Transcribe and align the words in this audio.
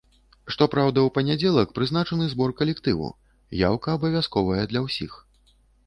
Што 0.53 0.67
праўда, 0.75 1.03
у 1.09 1.11
панядзелак 1.17 1.75
прызначаны 1.77 2.31
збор 2.33 2.55
калектыву, 2.63 3.13
яўка 3.69 3.87
абавязковая 4.01 4.61
для 4.75 4.79
ўсіх. 4.89 5.11